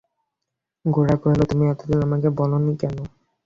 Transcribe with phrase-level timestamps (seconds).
[0.85, 2.95] গোরা কহিল, তুমি এতদিন আমাকে বল নি কেন?